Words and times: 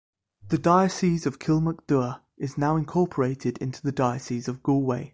The 0.47 0.57
Diocese 0.57 1.27
of 1.27 1.37
Kilmacduagh 1.37 2.21
is 2.35 2.57
now 2.57 2.75
incorporated 2.75 3.59
into 3.59 3.83
the 3.83 3.91
Diocese 3.91 4.47
of 4.47 4.63
Galway. 4.63 5.09